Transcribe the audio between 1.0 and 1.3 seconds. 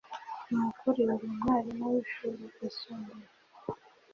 uri